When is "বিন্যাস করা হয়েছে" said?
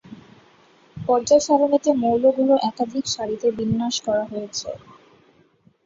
3.57-4.69